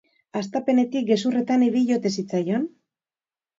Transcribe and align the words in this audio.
Hastapenetik 0.39 1.05
gezurretan 1.09 1.67
ibili 1.67 1.95
ote 1.99 2.15
zitzaion? 2.19 2.69